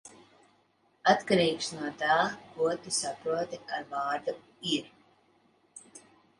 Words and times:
Atkarīgs 1.13 1.69
no 1.81 1.91
tā, 1.99 2.15
ko 2.57 2.71
tu 2.87 2.95
saproti 2.97 3.63
ar 3.79 3.87
vārdu 3.95 4.37
"ir". 4.75 4.93